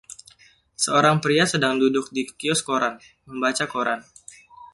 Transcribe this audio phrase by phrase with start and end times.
[0.83, 2.95] Seorang pria sedang duduk di kios koran,
[3.29, 3.99] membaca koran